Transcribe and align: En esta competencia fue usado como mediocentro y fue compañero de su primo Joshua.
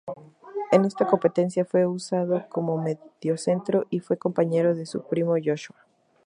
En 0.71 0.83
esta 0.85 1.05
competencia 1.05 1.63
fue 1.63 1.85
usado 1.85 2.49
como 2.49 2.81
mediocentro 2.83 3.85
y 3.91 3.99
fue 3.99 4.17
compañero 4.17 4.73
de 4.73 4.87
su 4.87 5.03
primo 5.03 5.35
Joshua. 5.39 5.77